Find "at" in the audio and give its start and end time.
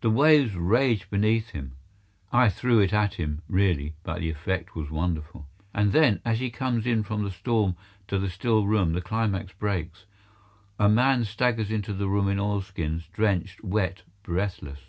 2.92-3.14